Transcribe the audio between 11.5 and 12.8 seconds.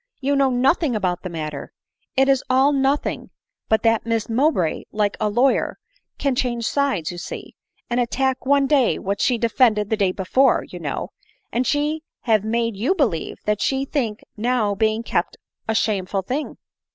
and she have made